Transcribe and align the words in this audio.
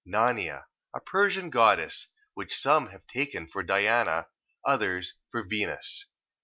Nanea... 0.03 0.65
A 0.95 0.99
Persian 0.99 1.51
goddess, 1.51 2.11
which 2.33 2.57
some 2.57 2.87
have 2.87 3.05
taken 3.05 3.47
for 3.47 3.61
Diana, 3.61 4.25
others 4.65 5.19
for 5.29 5.43
Venus. 5.43 6.07